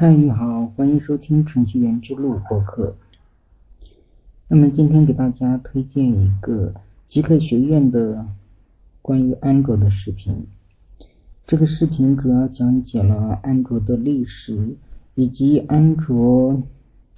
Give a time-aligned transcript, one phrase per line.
[0.00, 2.96] 嗨，你好，欢迎收听程序员之路播客。
[4.48, 6.72] 那么今天给大家推荐一个
[7.06, 8.26] 极客学院的
[9.02, 10.46] 关于安卓的视频。
[11.46, 14.78] 这个视频主要讲解了安卓的历史，
[15.16, 16.62] 以及安卓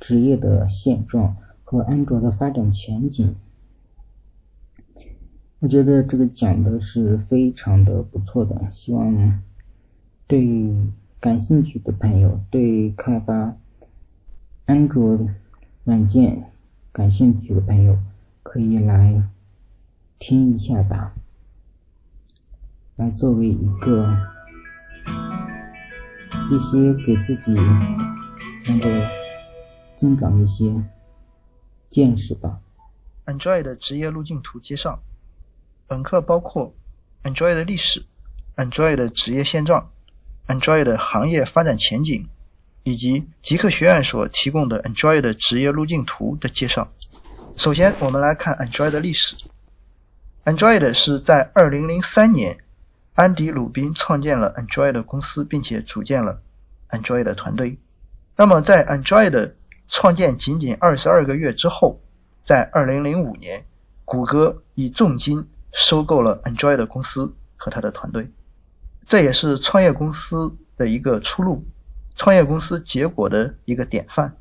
[0.01, 3.37] 职业的现状和安卓的发展前景。
[5.61, 9.41] 我觉得这个讲的是非常的不错的，希望
[10.27, 10.91] 对于。
[11.23, 13.57] 感兴趣的朋友，对开发
[14.67, 15.21] 安卓
[15.85, 16.51] 软件
[16.91, 17.97] 感兴趣的朋友，
[18.43, 19.23] 可以来
[20.19, 21.15] 听一下吧，
[22.97, 24.19] 来作为一个
[26.51, 28.89] 一些给自己能够
[29.97, 30.75] 增长一些
[31.89, 32.59] 见识吧。
[33.27, 34.99] Android 的职业路径图介绍，
[35.87, 36.75] 本课包括
[37.23, 38.05] Android 的历史、
[38.57, 39.89] Android 的职业现状。
[40.47, 42.27] Android 的行业发展前景，
[42.83, 46.89] 以及极客学院所提供的 Android 的职业路径图的介绍。
[47.57, 49.37] 首先，我们来看 Android 的历史。
[50.45, 52.59] Android 是在2003年，
[53.15, 56.41] 安迪·鲁宾创建了 Android 公司，并且组建了
[56.91, 57.79] Android 的团队。
[58.37, 59.53] 那么，在 Android
[59.89, 62.01] 创建仅仅二十二个月之后，
[62.45, 63.65] 在2005年，
[64.05, 68.29] 谷歌以重金收购了 Android 公司和他的团队。
[69.07, 71.65] 这也是创业公司的一个出路，
[72.17, 74.35] 创业公司结果的一个典范。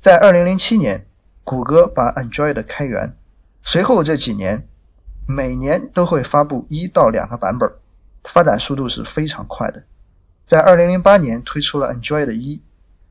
[0.00, 1.06] 在2007年，
[1.44, 3.14] 谷歌把 Android 开源，
[3.62, 4.66] 随后这几年
[5.26, 7.72] 每年都会发布一到两个版本，
[8.24, 9.82] 发展速度是非常快的。
[10.46, 12.26] 在2008年推出了 Android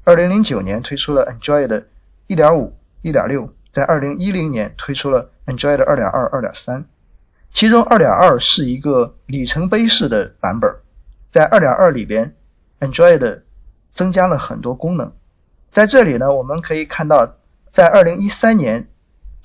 [0.06, 1.84] 1，2009年推出了 Android
[2.28, 2.72] 1.5、
[3.04, 6.84] 1.6，在2010年推出了 Android 2.2、2.3，
[7.54, 10.76] 其中2.2是一个里程碑式的版本。
[11.32, 12.36] 在2.2里边
[12.80, 13.42] ，Android
[13.94, 15.14] 增加了很多功能。
[15.72, 17.36] 在这里呢，我们可以看到，
[17.72, 18.88] 在2013年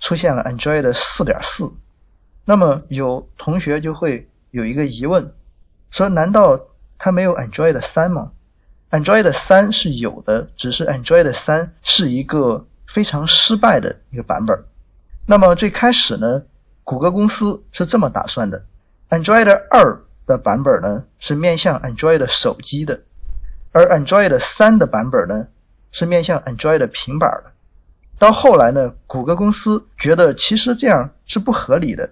[0.01, 1.73] 出现了 Android 4.4。
[2.45, 5.33] 那么有同学就会有一个疑问，
[5.91, 6.61] 说难道
[6.98, 8.33] 它没有 Android 3吗
[8.91, 14.64] ？Android 3是有的，只是 Android 3是一个非常失败的一个版本。
[15.27, 16.42] 那么最开始呢，
[16.83, 18.64] 谷歌公司是这么打算的
[19.11, 19.98] ：Android 2。
[20.27, 23.01] 的版本呢是面向 Android 手机的，
[23.73, 25.47] 而 Android 三的版本呢
[25.92, 27.53] 是面向 Android 平板的。
[28.19, 32.11] 到后来呢，谷歌公司觉得其实这样是不合理的，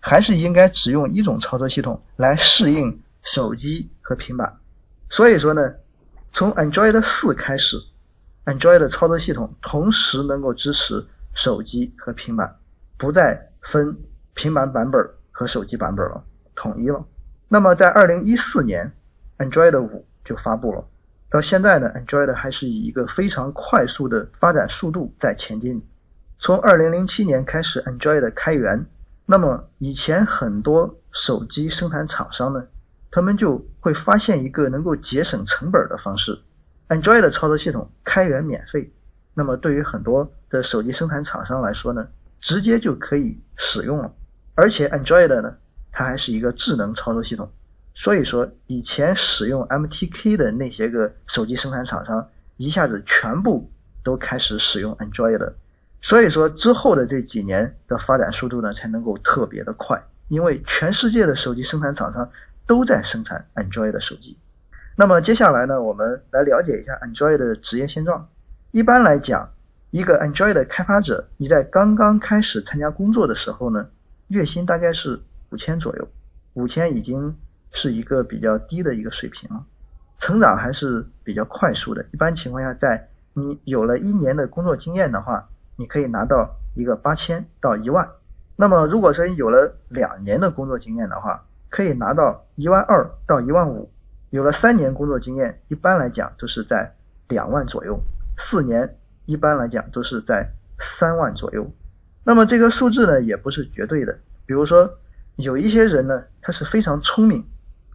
[0.00, 4.56] 还是应该只用一种操作系统来适应手机和平板。
[5.10, 5.74] 所以说呢，
[6.32, 7.76] 从 Android 四开始
[8.46, 12.56] ，Android 操作系统同时能够支持手机和平板，
[12.98, 13.98] 不再分
[14.32, 16.24] 平板版本和手机版本了，
[16.56, 17.04] 统一了。
[17.52, 18.92] 那么在二零一四年
[19.36, 20.86] ，Android 五就发布了。
[21.30, 25.86] 到现在呢，Android 还是以一个非常快速的发展速度在前进。
[26.38, 28.86] 从二零零七年开始，Android 开源。
[29.26, 32.64] 那么以前很多手机生产厂商呢，
[33.10, 36.38] 他们就会发现一个能够节省成本的方式
[36.88, 38.90] ：Android 操作系统开源免费。
[39.34, 42.08] 那么对于很多的手机生产厂商来说呢，
[42.40, 44.10] 直接就可以使用了。
[44.54, 45.56] 而且 Android 呢。
[45.92, 47.50] 它还是一个智能操作系统，
[47.94, 53.70] 所以说以前使用 MTK 的那些个手机生产厂商，一下子全部
[54.02, 55.54] 都开始使用 Android，了
[56.00, 62.30] 所以说之后的这几年的发展速度呢才能够特别的快，因为全世界的手机生产厂商
[62.66, 64.38] 都在生产 Android 的手机。
[64.96, 68.28] 那么接下来呢，我们来了解一下 Android 的职业现状。
[68.70, 69.50] 一般来讲，
[69.90, 73.88] 一个 Android 的开发者，你在刚刚开始参加工作的时候呢，
[74.28, 75.20] 月薪大概是。
[75.52, 76.08] 五千左右，
[76.54, 77.36] 五千已经
[77.72, 79.62] 是一个比较低的一个水平了，
[80.18, 82.06] 成长还是比较快速的。
[82.10, 85.46] 一般情况下，在你有了一年的工作经验的话，
[85.76, 88.08] 你可以拿到一个八千到一万。
[88.56, 93.90] 那么如果说你有了两年的工作经验的话，可以拿到一万二到一万五。
[94.30, 96.94] 有了三年工作经验，一般来讲都是在
[97.28, 98.00] 两万左右。
[98.38, 98.96] 四年
[99.26, 100.48] 一般来讲都是在
[100.98, 101.70] 三万左右。
[102.24, 104.94] 那么这个数字呢，也不是绝对的，比如说。
[105.36, 107.44] 有一些人呢，他是非常聪明，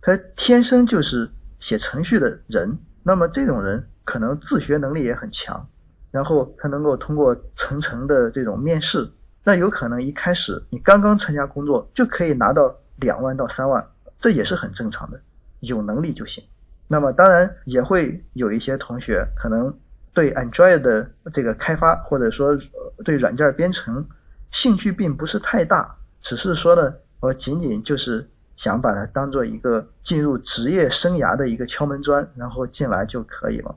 [0.01, 1.29] 他天生就是
[1.59, 2.77] 写程序的人。
[3.03, 5.69] 那么这种人可能自学能力也很强，
[6.11, 9.09] 然后他能够通过层层的这种面试，
[9.45, 13.87] 那有可能一开始你刚刚参加工作就可以拿到两万到三万，
[14.19, 15.21] 这也是很正常的，
[15.61, 16.43] 有能力就行。
[16.89, 19.73] 那么当然也会有一些同学可能
[20.13, 22.57] 对 Android 的这个开发或者说
[23.05, 24.05] 对软件编程
[24.51, 26.93] 兴趣并不是太大，只是说呢。
[27.19, 33.75] 我仅仅就是想把它当做一个进入职业生涯的一个敲门砖，然后进来就可以了。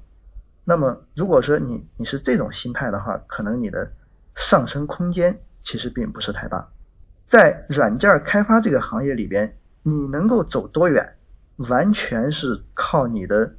[0.65, 3.91] 那么如果说你你是这种心态的话，可能你的
[4.37, 6.69] 上升空间其实并不是太大。
[7.29, 11.15] 在软件开发这个行业里边，你能够走多远，
[11.57, 13.55] 完全是靠你的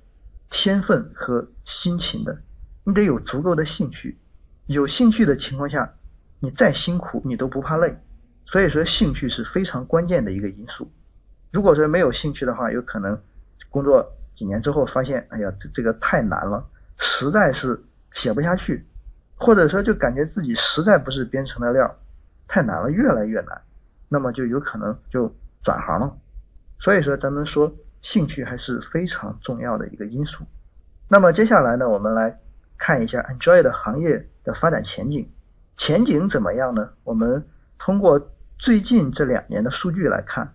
[0.49, 2.37] 天分和心情的。
[2.83, 4.17] 你得有足够的兴趣，
[4.65, 5.93] 有兴趣的情况下，
[6.39, 7.95] 你再辛苦你都不怕累。
[8.51, 10.92] 所以说，兴趣是非常关键的一个因素。
[11.51, 13.18] 如果说没有兴趣的话，有可能
[13.69, 14.06] 工作
[14.36, 16.65] 几年之后发现，哎呀，这这个太难了，
[16.98, 17.81] 实在是
[18.13, 18.86] 写不下去，
[19.38, 21.95] 或者说就感觉自己实在不是编程的料，
[22.50, 23.62] 太难了，越来越难，
[24.09, 25.33] 那么就有可能就
[25.63, 26.13] 转行了。
[26.80, 30.44] 所以说，咱们说兴趣还是非常重要的一个因素。
[31.07, 32.38] 那么接下来呢，我们来
[32.77, 35.30] 看一下 Android 行业的发展前景，
[35.77, 36.89] 前景怎么样呢？
[37.06, 37.45] 我们
[37.80, 38.19] 通过
[38.61, 40.53] 最近这两年的数据来看，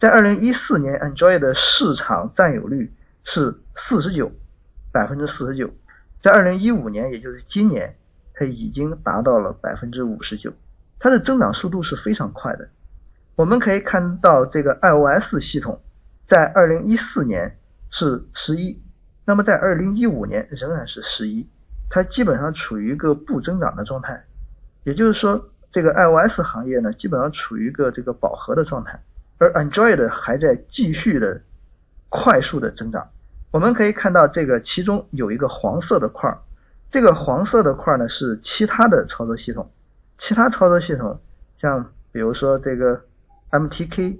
[0.00, 2.90] 在二零一四年，Android 的市场占有率
[3.24, 4.32] 是四十九，
[4.90, 5.68] 百分之四十九。
[6.22, 7.94] 在二零一五年，也就是今年，
[8.32, 10.54] 它已经达到了百分之五十九，
[10.98, 12.70] 它的增长速度是非常快的。
[13.36, 15.82] 我们可以看到，这个 iOS 系统
[16.26, 17.58] 在二零一四年
[17.90, 18.80] 是十一，
[19.26, 21.46] 那么在二零一五年仍然是十一，
[21.90, 24.24] 它基本上处于一个不增长的状态，
[24.84, 25.50] 也就是说。
[25.72, 29.00] 这个 iOS 行业呢，基本上处于一个这个饱和的状态，
[29.38, 31.40] 而 Android 还在继续的
[32.10, 33.08] 快速的增长。
[33.50, 36.38] 我们可以看到，这个其中有一个黄色的块儿，
[36.90, 39.70] 这个黄色的块儿呢是其他的操作系统，
[40.18, 41.20] 其他操作系统
[41.58, 43.00] 像比如说这个
[43.50, 44.18] MTK、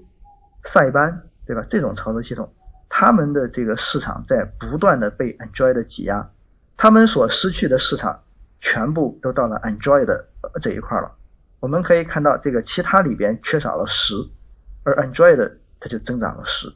[0.73, 1.65] 塞班，对吧？
[1.69, 2.51] 这种操作系统，
[2.89, 6.29] 他们的这个市场在不断的被 Android 挤压，
[6.77, 8.21] 他们所失去的市场
[8.59, 10.23] 全部都到了 Android
[10.61, 11.11] 这一块了。
[11.63, 14.13] 我们可以看到，这个其他里边缺少了十，
[14.83, 15.49] 而 Android
[15.79, 16.69] 它就增长了十。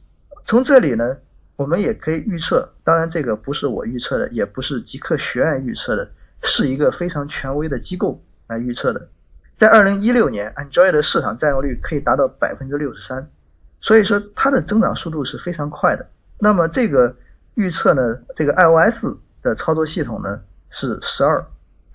[0.46, 1.14] 从这里呢，
[1.56, 6.08] 我们也可以预测，当然这个不是我预测的，也不是极客学院预测的，
[6.44, 9.08] 是一个非常权威的机构来预测的。
[9.58, 13.28] 在二零一六年，Android 的市场占有率可以达到百分之六十三，
[13.82, 16.06] 所以说它的增长速度是非常快的。
[16.40, 17.14] 那么这个
[17.56, 20.40] 预测呢，这个 iOS 的操作系统呢
[20.70, 21.44] 是十二。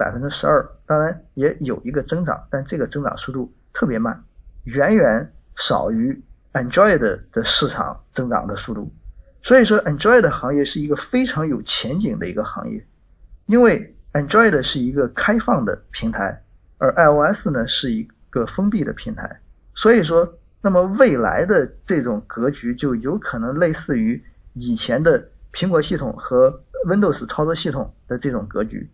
[0.03, 4.21] 百分之十二，当然也有一个增长，但这个增长速度特别慢，
[4.65, 6.21] 远远少于
[6.51, 8.91] Android 的市场增长的速度。
[9.43, 12.85] 所以说，Android 行业是一个非常有前景的一个行业，
[13.45, 16.41] 因为 Android 是一个开放的平台，
[16.79, 19.39] 而 iOS 呢是一个封闭的平台。
[19.73, 24.21] 所以说，那么未来的这种格局就有可能类似于
[24.53, 28.89] 以前的苹果系统和 Windows 操作系统的这种格局。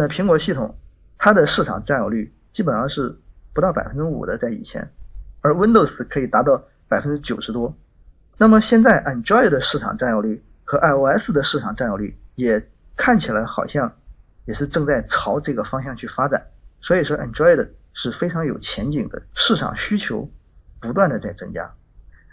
[0.00, 0.78] 那苹果系统
[1.18, 3.14] 它的市场占有率基本上是
[3.52, 4.88] 不到百分之五的，在以前，
[5.42, 7.76] 而 Windows 可以达到百分之九十多。
[8.38, 12.66] 那么现在 Android 的市场占有率和 iOS 的市场占有率也
[12.96, 13.92] 看起来好像
[14.46, 16.46] 也是正在朝这个方向去发展。
[16.80, 20.30] 所以说 Android 是非常有前景的，市场需求
[20.80, 21.70] 不断的在增加。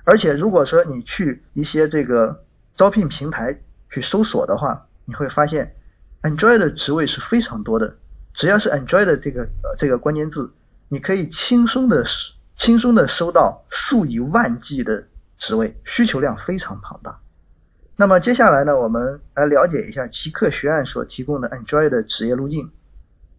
[0.05, 2.45] 而且如果说你去一些这个
[2.77, 3.57] 招聘平台
[3.89, 5.73] 去搜索的话，你会发现。
[6.21, 7.95] Android 的职位是非常多的，
[8.33, 9.47] 只要是 Android 的这个
[9.77, 10.51] 这个关键字，
[10.89, 12.03] 你可以轻松的
[12.55, 15.03] 轻松的收到数以万计的
[15.37, 17.19] 职位，需求量非常庞大。
[17.95, 22.69] 那么接下来呢，我们来了解一下极客学院所提供的 Android 的职业路径。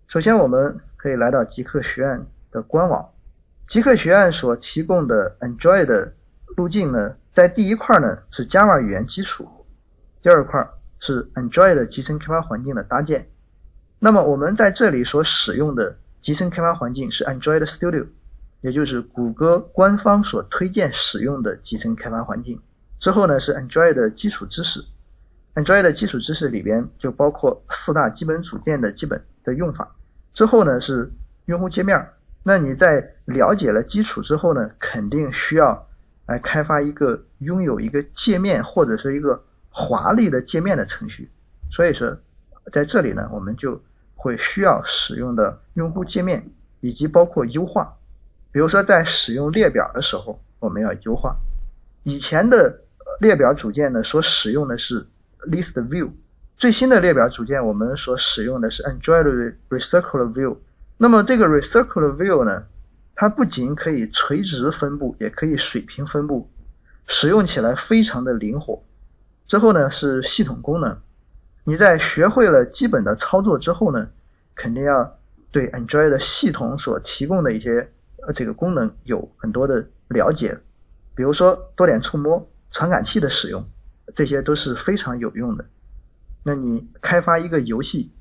[0.08, 3.10] 首先，我们可以来到极客学院的官网，
[3.68, 6.10] 极客学院所提供的 Android
[6.56, 9.48] 路径呢，在第一块呢是 Java 语言基础，
[10.22, 10.66] 第二块。
[11.00, 13.28] 是 Android 集成开发环境的搭建。
[14.00, 18.06] 那么我们在这里所使用的集成开发环境是 Android Studio，
[18.60, 22.60] 也就是谷歌官方所推荐使用的集成开发环境。
[23.00, 24.84] 之后呢是 Android 的基础知识
[25.54, 29.96] ，Android 的基础知识里边就包括四大基本组件的基本的用法。
[30.34, 31.10] 之后呢是
[31.46, 32.08] 用户界面。
[32.44, 35.88] 那你在了解了基础之后呢，肯定需要
[36.26, 39.42] 来开发一个拥有一个界面或者是一个。
[39.78, 41.30] 华丽的界面的程序，
[41.70, 42.18] 所以说
[42.72, 43.80] 在这里呢，我们就
[44.16, 47.94] 会需要使用的用户界面以及包括优化。
[48.50, 51.36] 比如说在使用列表的时候，我们要优化。
[52.02, 52.80] 以前的
[53.20, 55.06] 列表组件呢，所使用的是
[55.46, 56.10] List View，
[56.56, 60.56] 最新的列表组件我们所使用的是 Android Recircular View。
[60.96, 62.64] 那么这个 Recircular View 呢，
[63.14, 66.50] 它不仅可以垂直分布，也可以水平分布，
[67.06, 68.82] 使用起来非常的灵活。
[69.48, 70.98] 之后呢是系统功能，
[71.64, 74.08] 你在学会了基本的操作之后呢，
[74.54, 75.16] 肯定要
[75.50, 77.88] 对 Android 系统所提供的一些
[78.26, 80.58] 呃这个功能有很多的了解，
[81.16, 83.64] 比如说多点触摸、传感器的使用，
[84.14, 85.64] 这些都是非常有用的。
[86.44, 88.12] 那你开发一个游戏，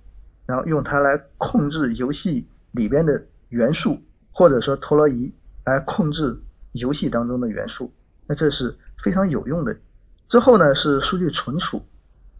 [0.45, 5.33] 然后用它来控制游戏里边的元素，或者说陀螺仪
[5.65, 6.39] 来控制
[6.71, 7.93] 游戏当中的元素，
[8.27, 9.75] 那这是非常有用的。
[10.29, 11.85] 之后呢是数据存储。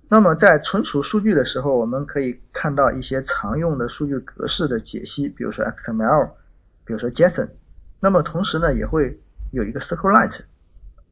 [0.10, 6.30] 那么在存储数据的时候，我们可以看到一些常用的数据格式的解析，比如说 XML，
[6.86, 7.50] 比如说 JSON。
[8.00, 9.20] 那么同时呢，也会
[9.52, 10.42] 有一个 SQLite。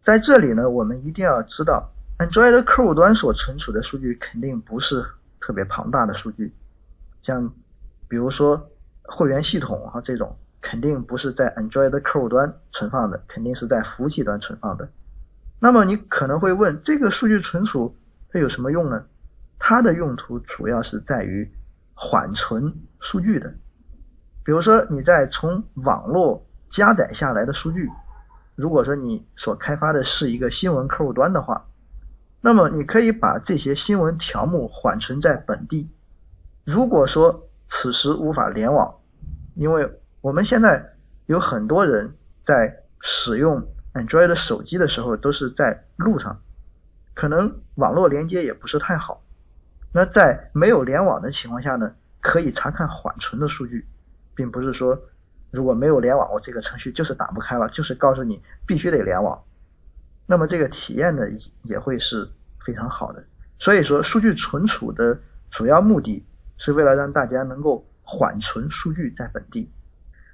[0.03, 5.03] 在这里呢，我们一定要知道，Android 客户端所存储的数据肯定不是
[5.41, 6.53] 特别庞大的数据，
[7.24, 7.51] 像
[8.08, 8.70] 比如说
[9.01, 14.88] 会员系统啊这种，肯定不是在 Android 客户端存放的，肯定是在服务器端存放的。
[15.60, 17.96] 那么你可能会问，这个数据存储？
[18.30, 19.06] 它有什么用呢？
[19.58, 21.50] 它的用途主要是在于
[21.94, 23.54] 缓存数据的。
[24.44, 27.90] 比如说你在从网络加载下来的数据，
[28.56, 31.66] 如果说你所开发的是一个新闻客户端的话，
[32.42, 35.90] 那么你可以把这些新闻条目缓存在本地。
[36.64, 38.96] 如果说此时无法联网，
[39.56, 39.90] 因为
[40.22, 40.94] 我们现在
[41.26, 42.14] 有很多人
[42.46, 46.40] 在使用 Android 手机的时候都是在路上。
[47.16, 49.24] 可能网络连接也不是太好，
[49.94, 53.88] 那在没有联网的情况下呢，可以查看缓存的数据，
[54.36, 55.00] 并不是说
[55.50, 59.42] 如果没有联网，我这个程序就是打不开了，就是告诉你必须得联网，
[60.28, 61.24] 那么这个体验呢
[61.64, 62.30] 也会是
[62.66, 63.24] 非常好的。
[63.60, 65.18] 所以说，数据存储的
[65.52, 66.25] 主要目的
[66.58, 69.72] 是为了让大家能够缓存数据在本地。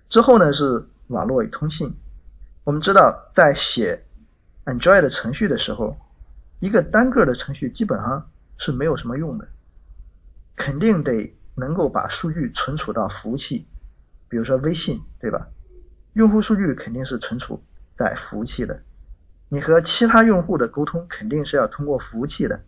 [0.09, 1.93] 之后呢是网络与通信，
[2.63, 4.03] 我们知道在写
[4.65, 5.97] Android 程序的时候。
[6.61, 9.47] 一个单个的程序基本上是没有什么用的，
[10.55, 13.65] 肯定得能够把数据存储到服务器，
[14.29, 15.47] 比如说微信，对吧？
[16.13, 17.63] 用户数据肯定是存储
[17.97, 18.79] 在服务器的，
[19.49, 22.59] 你和其他用户的沟通肯定是要通过服务器的。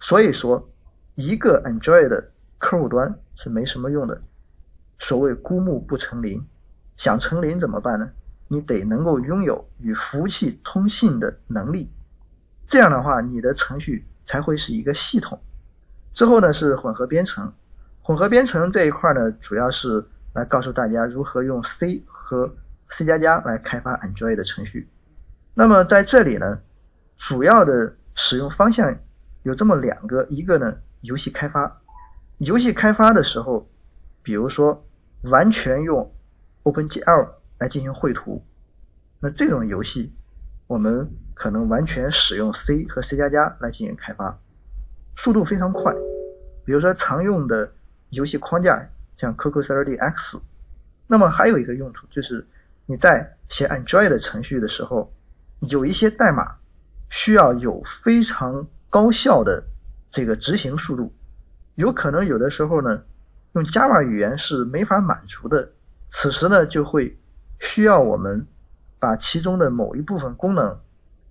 [0.00, 0.68] 所以说，
[1.16, 4.22] 一个 Android 的客户端是没什么用的。
[5.00, 6.46] 所谓孤木不成林，
[6.96, 8.12] 想成林怎么办呢？
[8.48, 11.90] 你得能够拥有与服务器通信的能力。
[12.66, 15.40] 这样的话，你的程序才会是一个系统。
[16.14, 17.52] 之后呢是混合编程，
[18.02, 22.54] 混合编程这一块呢，主要是来告诉大家如何用 C 和
[22.90, 24.88] C 加加来开发 Android 的程序。
[25.54, 26.60] 那么在这里呢，
[27.16, 28.96] 主要的使用方向
[29.42, 31.80] 有这么两个，一个呢游戏开发，
[32.38, 33.68] 游戏开发的时候，
[34.22, 34.84] 比如说
[35.22, 36.12] 完全用
[36.64, 37.28] OpenGL
[37.58, 38.44] 来进行绘图，
[39.20, 40.12] 那这种游戏
[40.66, 41.08] 我们。
[41.40, 44.40] 可能完全使用 C 和 C 加加来进行开发，
[45.18, 45.94] 速度非常快。
[46.64, 47.70] 比如说常用的
[48.10, 48.88] 游戏框架
[49.18, 50.40] 像 Coco3D X。
[51.06, 52.44] 那么还有一个用途就是
[52.86, 55.12] 你在写 Android 程序的时候，
[55.60, 56.56] 有一些代码
[57.08, 59.62] 需要有非常高效的
[60.10, 61.14] 这个执行速度，
[61.76, 63.04] 有可能有的时候呢
[63.52, 65.70] 用 Java 语言是没法满足的。
[66.10, 67.16] 此时呢就会
[67.60, 68.46] 需要我们
[68.98, 70.78] 把其中的某一部分功能。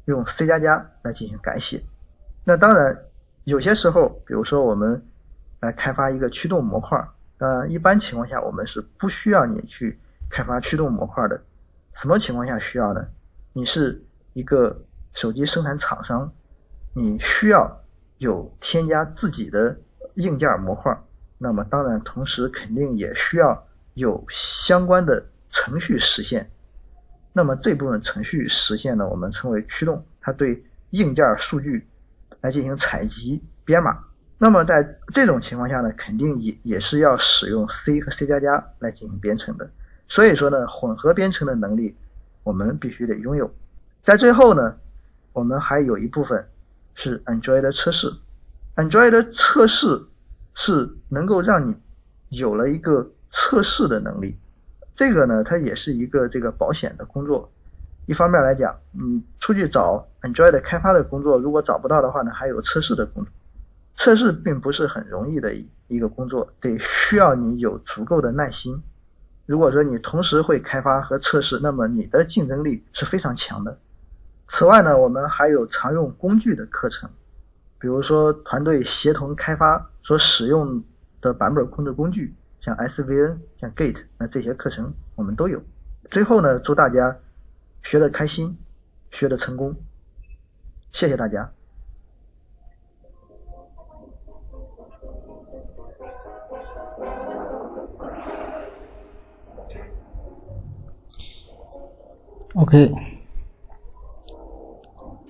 [0.06, 1.84] 用 C 加加来进行改写，
[2.46, 2.98] 那当然
[3.44, 5.04] 有些时候，比如说我们
[5.60, 11.42] 来开发一个驱动模块，呃，一般情况下我们是不需要你去开发驱动模块的。
[11.94, 13.06] 什么情况下需要呢？
[13.52, 14.78] 你是一个
[15.14, 16.32] 手机生产厂商，
[16.96, 17.82] 你需要
[18.18, 19.76] 有添加自己的
[20.14, 20.98] 硬件模块，
[21.38, 24.26] 那么当然同时肯定也需要有
[24.66, 26.50] 相关的程序实现。
[27.34, 31.86] 那么这部分程序实现呢，我们称为驱动，它对硬件数据
[32.42, 34.00] 来进行采集编码。
[34.40, 39.70] 那么在这种情况下呢，肯定也也是要使用 C 和 C 加加来进行编程的。
[40.08, 41.96] 所以说呢，混合编程的能力
[42.44, 43.54] 我们必须得拥有。
[44.04, 44.76] 在最后呢，
[45.34, 46.48] 我们还有一部分
[46.96, 48.12] 是 Android 的测试。
[48.76, 50.06] Android 的测试
[50.56, 51.76] 是能够让你
[52.30, 54.38] 有了一个测试的能力。
[54.98, 57.50] 这个呢，它也是一个这个保险的工作。
[58.08, 63.32] 一方面来讲，嗯，出去找 Android 开发的工作，如果找不到的话呢，还有测试的工作。
[63.98, 68.82] 测试并不是很容易的一一个工作，得需要你有足够的耐心。
[69.46, 73.78] 如果说你同时会开发和测试，那么你的竞争力是非常强的。
[74.50, 77.10] 此外呢，我们还有常用工具的课程，
[77.80, 80.84] 比如说团队协同开发所使用
[81.22, 82.34] 的版本控制工具。
[82.68, 85.64] 像 SVN、像 Gate，那这些课程我们都有。
[86.12, 87.18] 最后呢，祝大家
[87.82, 88.58] 学得开心，
[89.10, 89.74] 学得成功。
[90.92, 91.50] 谢谢大家。
[102.56, 102.92] OK，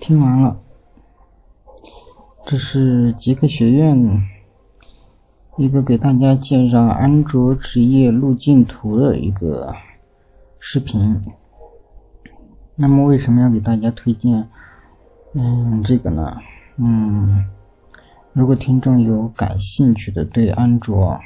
[0.00, 0.60] 听完了。
[2.46, 4.28] 这是极客学院
[5.58, 9.74] 一个给大家介绍安卓职业路径图的一个
[10.60, 11.20] 视频。
[12.76, 14.48] 那么为什么要给大家推荐
[15.34, 16.36] 嗯这个呢？
[16.76, 17.46] 嗯，
[18.32, 21.18] 如果听众有感兴趣的，对安卓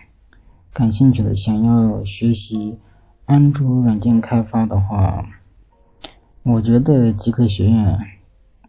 [0.72, 2.78] 感兴趣的，想要学习
[3.26, 5.26] 安卓软件开发的话，
[6.42, 7.98] 我觉得极客学院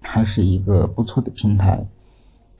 [0.01, 1.85] 还是一个不错的平台。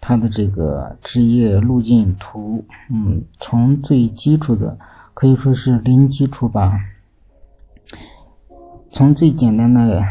[0.05, 4.77] 它的这个职业路径图，嗯，从最基础的
[5.13, 6.77] 可以说是零基础吧，
[8.91, 10.03] 从最简单的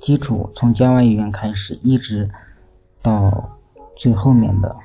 [0.00, 2.30] 基础，从 Java 语言开始，一直
[3.02, 3.58] 到
[3.96, 4.76] 最后面的，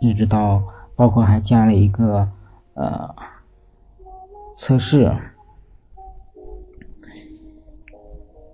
[0.00, 0.62] 一直到
[0.94, 2.28] 包括还加了一个
[2.74, 3.12] 呃
[4.56, 5.16] 测试，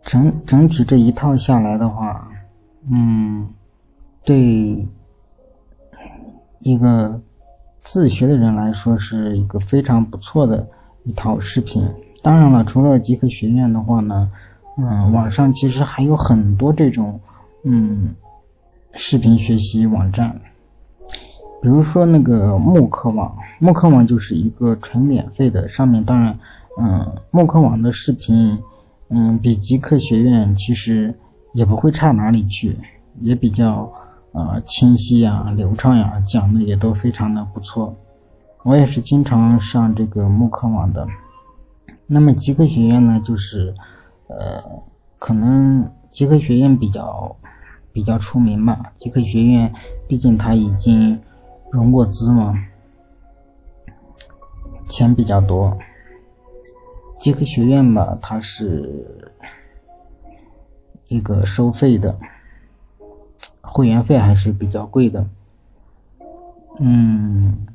[0.01, 2.33] 整整体这一套下来的话，
[2.91, 3.51] 嗯。
[4.27, 4.89] 对
[6.59, 7.21] 一个
[7.81, 10.67] 自学的人来说，是一个非常不错的
[11.05, 11.89] 一套视频。
[12.25, 14.33] 当然了，除了极客学院的话呢，
[14.77, 17.21] 嗯，网上其实还有很多这种
[17.63, 18.17] 嗯
[18.93, 20.41] 视频学习网站，
[21.63, 26.37] 比如说那个慕课网，慕课网就是一个纯免费的，上面当然，
[26.83, 28.59] 嗯，慕课网的视频，
[29.09, 31.15] 嗯，比极客学院其实
[31.53, 32.77] 也不会差哪里去，
[33.21, 33.93] 也比较。
[34.37, 37.97] 啊，清晰呀，流畅呀，讲的也都非常的不错。
[38.65, 41.09] 我也是经常上这个慕课网的。
[42.07, 43.75] 那么极客学院呢，就是
[44.29, 44.83] 呃，
[45.19, 47.37] 可能极客学院比较
[47.95, 48.93] 比较出名吧。
[48.99, 49.73] 极客学院
[50.07, 51.19] 毕竟它已经
[51.71, 52.55] 融过资嘛，
[54.87, 55.79] 钱比较多。
[57.19, 59.33] 极客学院吧，它是
[61.09, 62.19] 一个收费的。
[63.67, 65.27] 会员费还是比较贵的，
[66.79, 67.67] 嗯，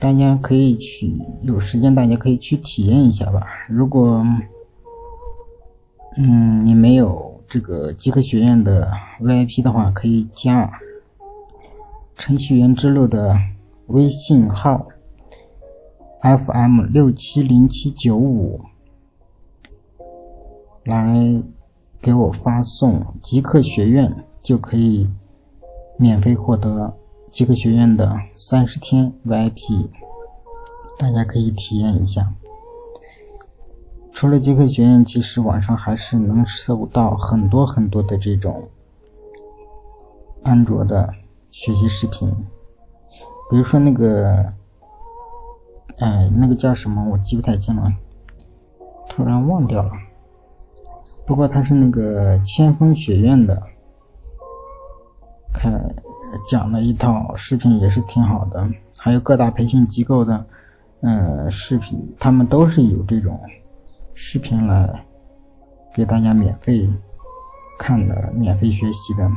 [0.00, 3.46] 大家可以去有时间，大家可以去体验一下吧。
[3.68, 4.26] 如果
[6.16, 8.90] 嗯你没有这个极客学院的
[9.20, 10.80] VIP 的话，可以加
[12.16, 13.36] 程序员之路的
[13.86, 14.88] 微信号
[16.20, 18.62] FM 六七零七九五
[20.84, 21.42] 来
[22.00, 25.08] 给我发送极客学院就可以。
[26.04, 26.94] 免费获得
[27.30, 29.88] 极客学院的三十天 VIP，
[30.98, 32.34] 大家可以体验一下。
[34.12, 38.68] 除了极客学院，其实网上还是能搜到很多很多的这种
[40.42, 41.14] 安卓的
[41.50, 42.30] 学习视频，
[43.50, 44.52] 比如说那个，
[46.00, 47.02] 哎，那个叫什么？
[47.10, 47.90] 我记不太清了，
[49.08, 49.90] 突然忘掉了。
[51.26, 53.62] 不过他是那个千峰学院的。
[55.54, 55.94] 看
[56.50, 60.44] 讲了一套视频也是挺好的，还有各大培训机构的
[61.00, 63.40] 嗯视频，他们都是有这种
[64.14, 65.06] 视频来
[65.94, 66.90] 给大家免费
[67.78, 69.30] 看的，免费学习的。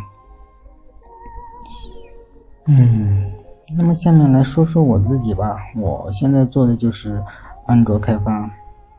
[2.66, 3.32] 嗯，
[3.78, 7.24] 那么下面来说说我自己吧，我现在做的就是
[7.68, 8.50] 安卓开发，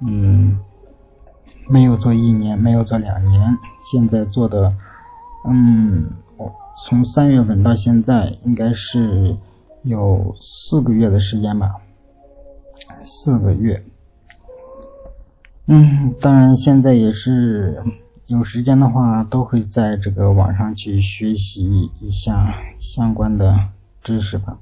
[0.01, 0.61] 嗯，
[1.69, 4.73] 没有做一年，没有做两年，现在做的
[5.45, 6.11] 嗯。
[6.77, 9.37] 从三月份到现在，应该是
[9.83, 11.77] 有四个月的时间吧，
[13.03, 13.83] 四个月。
[15.67, 17.83] 嗯，当然现在也是
[18.27, 23.59] 有时间的话，都会在这个网上去学习一下相关的
[24.03, 24.59] 知识吧。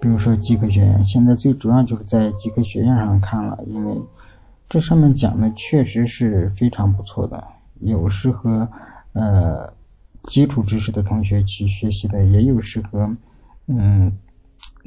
[0.00, 3.96] 比如说极客学院，现在最主要就是在极客学院上看了，因为
[4.68, 7.44] 这上面讲的确实是非常不错的，
[7.80, 8.68] 有适合
[9.12, 9.72] 呃。
[10.24, 13.16] 基础知识的同学去学习的，也有适合
[13.66, 14.16] 嗯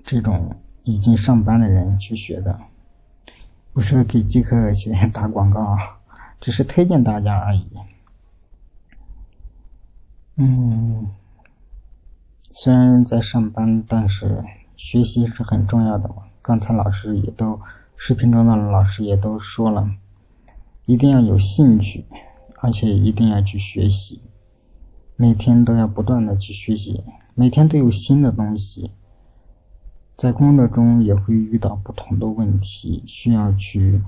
[0.04, 2.60] 这种已经上班的人去学的，
[3.74, 5.78] 不是给极客学院打广告啊，
[6.40, 7.68] 只是推荐大家而已。
[10.38, 11.12] 嗯，
[12.52, 14.44] 虽然在上班，但是
[14.76, 16.16] 学习是很重要的嘛。
[16.42, 17.60] 刚才老师也都
[17.96, 19.90] 视频中的老师也都说了，
[20.86, 22.06] 一定要有兴趣，
[22.62, 24.22] 而且一定要去学习。
[25.18, 28.92] 每天都要不断的去学习，每天都有新的东西，
[30.18, 34.02] 在工作中也会遇到不同的问题，需要去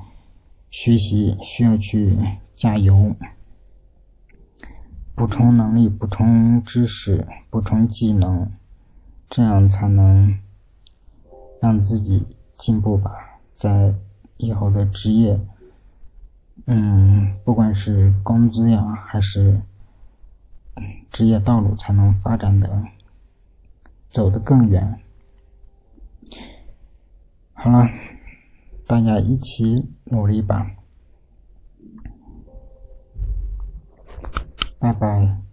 [0.69, 2.17] 学习，需要去
[2.55, 3.15] 加油，
[5.15, 8.51] 补充能力，补充知识，补充技能，
[9.29, 10.37] 这样才能
[11.61, 12.25] 让自己
[12.57, 13.93] 进步吧，在
[14.35, 15.39] 以后的职业，
[16.65, 19.61] 嗯，不管是工资呀，还是
[21.11, 22.83] 职业道路才能发展的
[24.09, 24.99] 走得更远。
[27.53, 27.87] 好了，
[28.85, 30.71] 大家一起努力吧，
[34.79, 35.46] 拜拜。